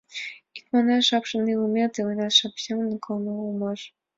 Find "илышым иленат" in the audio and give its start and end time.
1.53-2.33